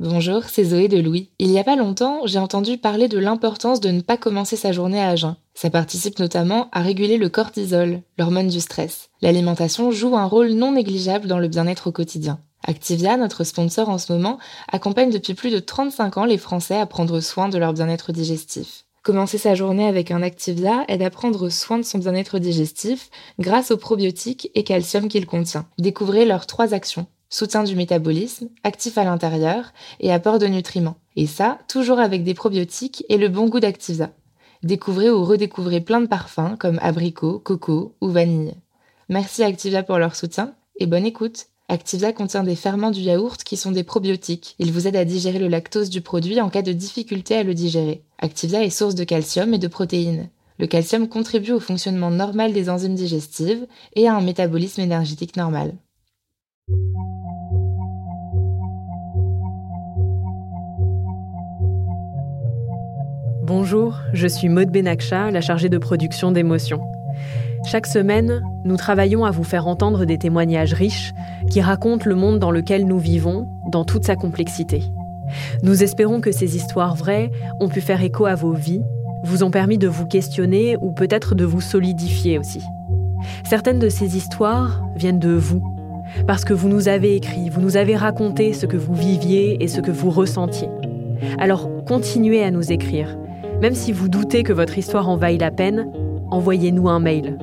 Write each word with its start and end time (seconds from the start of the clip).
Bonjour, 0.00 0.42
c'est 0.42 0.64
Zoé 0.64 0.88
de 0.88 0.98
Louis. 0.98 1.30
Il 1.38 1.52
y 1.52 1.58
a 1.60 1.62
pas 1.62 1.76
longtemps, 1.76 2.22
j'ai 2.24 2.40
entendu 2.40 2.78
parler 2.78 3.06
de 3.06 3.16
l'importance 3.16 3.78
de 3.78 3.92
ne 3.92 4.00
pas 4.00 4.16
commencer 4.16 4.56
sa 4.56 4.72
journée 4.72 5.00
à 5.00 5.14
jeun. 5.14 5.36
Ça 5.54 5.70
participe 5.70 6.18
notamment 6.18 6.68
à 6.72 6.80
réguler 6.80 7.16
le 7.16 7.28
cortisol, 7.28 8.02
l'hormone 8.18 8.48
du 8.48 8.58
stress. 8.58 9.10
L'alimentation 9.22 9.92
joue 9.92 10.16
un 10.16 10.24
rôle 10.26 10.50
non 10.50 10.72
négligeable 10.72 11.28
dans 11.28 11.38
le 11.38 11.46
bien-être 11.46 11.86
au 11.86 11.92
quotidien. 11.92 12.40
Activia, 12.66 13.16
notre 13.16 13.44
sponsor 13.44 13.88
en 13.88 13.98
ce 13.98 14.12
moment, 14.12 14.38
accompagne 14.72 15.10
depuis 15.10 15.34
plus 15.34 15.50
de 15.50 15.60
35 15.60 16.16
ans 16.16 16.24
les 16.24 16.38
Français 16.38 16.76
à 16.76 16.86
prendre 16.86 17.20
soin 17.20 17.48
de 17.48 17.58
leur 17.58 17.72
bien-être 17.72 18.10
digestif. 18.10 18.86
Commencer 19.04 19.38
sa 19.38 19.54
journée 19.54 19.86
avec 19.86 20.10
un 20.10 20.22
Activia 20.22 20.84
aide 20.88 21.02
à 21.02 21.10
prendre 21.10 21.50
soin 21.50 21.78
de 21.78 21.84
son 21.84 21.98
bien-être 21.98 22.40
digestif 22.40 23.10
grâce 23.38 23.70
aux 23.70 23.76
probiotiques 23.76 24.50
et 24.56 24.64
calcium 24.64 25.06
qu'il 25.08 25.26
contient. 25.26 25.66
Découvrez 25.78 26.24
leurs 26.24 26.46
trois 26.46 26.74
actions 26.74 27.06
soutien 27.34 27.64
du 27.64 27.74
métabolisme, 27.74 28.48
actif 28.62 28.96
à 28.96 29.02
l'intérieur 29.02 29.72
et 29.98 30.12
apport 30.12 30.38
de 30.38 30.46
nutriments. 30.46 30.98
Et 31.16 31.26
ça, 31.26 31.58
toujours 31.66 31.98
avec 31.98 32.22
des 32.22 32.32
probiotiques 32.32 33.04
et 33.08 33.16
le 33.16 33.28
bon 33.28 33.48
goût 33.48 33.58
d'Activia. 33.58 34.12
Découvrez 34.62 35.10
ou 35.10 35.24
redécouvrez 35.24 35.80
plein 35.80 36.00
de 36.00 36.06
parfums 36.06 36.56
comme 36.60 36.78
abricot, 36.80 37.40
coco 37.40 37.96
ou 38.00 38.08
vanille. 38.08 38.54
Merci 39.08 39.42
Activia 39.42 39.82
pour 39.82 39.98
leur 39.98 40.14
soutien 40.14 40.54
et 40.78 40.86
bonne 40.86 41.04
écoute. 41.04 41.46
Activia 41.68 42.12
contient 42.12 42.44
des 42.44 42.54
ferments 42.54 42.92
du 42.92 43.00
yaourt 43.00 43.42
qui 43.42 43.56
sont 43.56 43.72
des 43.72 43.82
probiotiques. 43.82 44.54
Ils 44.60 44.70
vous 44.70 44.86
aident 44.86 44.94
à 44.94 45.04
digérer 45.04 45.40
le 45.40 45.48
lactose 45.48 45.90
du 45.90 46.02
produit 46.02 46.40
en 46.40 46.50
cas 46.50 46.62
de 46.62 46.72
difficulté 46.72 47.34
à 47.34 47.42
le 47.42 47.54
digérer. 47.54 48.04
Activia 48.18 48.62
est 48.62 48.70
source 48.70 48.94
de 48.94 49.02
calcium 49.02 49.52
et 49.54 49.58
de 49.58 49.66
protéines. 49.66 50.28
Le 50.60 50.68
calcium 50.68 51.08
contribue 51.08 51.50
au 51.50 51.60
fonctionnement 51.60 52.12
normal 52.12 52.52
des 52.52 52.70
enzymes 52.70 52.94
digestives 52.94 53.66
et 53.96 54.06
à 54.06 54.14
un 54.14 54.20
métabolisme 54.20 54.82
énergétique 54.82 55.36
normal. 55.36 55.74
Bonjour, 63.56 64.00
je 64.12 64.26
suis 64.26 64.48
Maud 64.48 64.68
Benakcha, 64.68 65.30
la 65.30 65.40
chargée 65.40 65.68
de 65.68 65.78
production 65.78 66.32
d'émotions. 66.32 66.80
Chaque 67.64 67.86
semaine, 67.86 68.42
nous 68.64 68.76
travaillons 68.76 69.24
à 69.24 69.30
vous 69.30 69.44
faire 69.44 69.68
entendre 69.68 70.06
des 70.06 70.18
témoignages 70.18 70.72
riches 70.72 71.14
qui 71.52 71.60
racontent 71.60 72.08
le 72.08 72.16
monde 72.16 72.40
dans 72.40 72.50
lequel 72.50 72.84
nous 72.84 72.98
vivons, 72.98 73.46
dans 73.70 73.84
toute 73.84 74.02
sa 74.02 74.16
complexité. 74.16 74.82
Nous 75.62 75.84
espérons 75.84 76.20
que 76.20 76.32
ces 76.32 76.56
histoires 76.56 76.96
vraies 76.96 77.30
ont 77.60 77.68
pu 77.68 77.80
faire 77.80 78.02
écho 78.02 78.26
à 78.26 78.34
vos 78.34 78.54
vies, 78.54 78.82
vous 79.22 79.44
ont 79.44 79.52
permis 79.52 79.78
de 79.78 79.86
vous 79.86 80.06
questionner 80.06 80.76
ou 80.80 80.90
peut-être 80.90 81.36
de 81.36 81.44
vous 81.44 81.60
solidifier 81.60 82.40
aussi. 82.40 82.60
Certaines 83.48 83.78
de 83.78 83.88
ces 83.88 84.16
histoires 84.16 84.82
viennent 84.96 85.20
de 85.20 85.30
vous, 85.30 85.62
parce 86.26 86.44
que 86.44 86.54
vous 86.54 86.68
nous 86.68 86.88
avez 86.88 87.14
écrit, 87.14 87.50
vous 87.50 87.60
nous 87.60 87.76
avez 87.76 87.94
raconté 87.94 88.52
ce 88.52 88.66
que 88.66 88.76
vous 88.76 88.94
viviez 88.94 89.62
et 89.62 89.68
ce 89.68 89.80
que 89.80 89.92
vous 89.92 90.10
ressentiez. 90.10 90.68
Alors 91.38 91.70
continuez 91.84 92.42
à 92.42 92.50
nous 92.50 92.72
écrire 92.72 93.16
même 93.60 93.74
si 93.74 93.92
vous 93.92 94.08
doutez 94.08 94.42
que 94.42 94.52
votre 94.52 94.78
histoire 94.78 95.08
en 95.08 95.16
vaille 95.16 95.38
la 95.38 95.50
peine, 95.50 95.90
envoyez-nous 96.30 96.88
un 96.88 97.00
mail. 97.00 97.38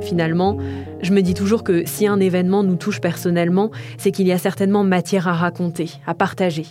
Finalement, 0.00 0.56
je 1.02 1.12
me 1.12 1.20
dis 1.22 1.34
toujours 1.34 1.64
que 1.64 1.84
si 1.86 2.06
un 2.06 2.20
événement 2.20 2.62
nous 2.62 2.76
touche 2.76 3.00
personnellement, 3.00 3.70
c'est 3.98 4.12
qu'il 4.12 4.26
y 4.26 4.32
a 4.32 4.38
certainement 4.38 4.84
matière 4.84 5.28
à 5.28 5.32
raconter, 5.32 5.90
à 6.06 6.14
partager. 6.14 6.66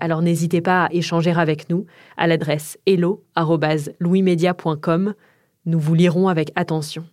Alors 0.00 0.22
n'hésitez 0.22 0.60
pas 0.60 0.84
à 0.84 0.92
échanger 0.92 1.30
avec 1.30 1.70
nous 1.70 1.86
à 2.16 2.26
l'adresse 2.26 2.76
hello@louismedia.com. 2.86 5.14
Nous 5.66 5.78
vous 5.78 5.94
lirons 5.94 6.28
avec 6.28 6.50
attention. 6.56 7.04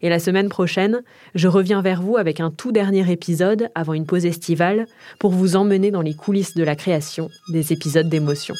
Et 0.00 0.08
la 0.08 0.18
semaine 0.18 0.48
prochaine, 0.48 1.02
je 1.34 1.48
reviens 1.48 1.82
vers 1.82 2.00
vous 2.00 2.16
avec 2.16 2.40
un 2.40 2.50
tout 2.50 2.72
dernier 2.72 3.12
épisode 3.12 3.68
avant 3.74 3.92
une 3.92 4.06
pause 4.06 4.24
estivale 4.24 4.86
pour 5.18 5.32
vous 5.32 5.56
emmener 5.56 5.90
dans 5.90 6.00
les 6.00 6.14
coulisses 6.14 6.54
de 6.54 6.64
la 6.64 6.76
création 6.76 7.28
des 7.52 7.74
épisodes 7.74 8.08
d'émotion. 8.08 8.54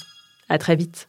À 0.49 0.59
très 0.59 0.77
vite. 0.77 1.09